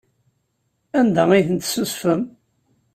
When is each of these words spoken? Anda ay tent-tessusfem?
Anda 0.99 1.23
ay 1.31 1.43
tent-tessusfem? 1.47 2.21